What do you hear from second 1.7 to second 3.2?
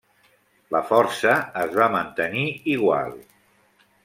va mantenir igual.